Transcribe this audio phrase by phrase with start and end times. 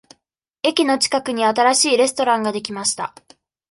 [0.63, 3.13] 駅の近くに新しいレストランができました。